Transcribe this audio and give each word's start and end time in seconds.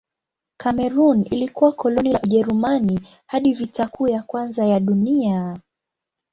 Kamerun 0.57 1.21
ilikuwa 1.31 1.71
koloni 1.71 2.13
la 2.13 2.21
Ujerumani 2.23 2.99
hadi 3.25 3.53
Vita 3.53 3.87
Kuu 3.87 4.07
ya 4.07 4.23
Kwanza 4.23 4.65
ya 4.65 4.79
Dunia. 4.79 5.59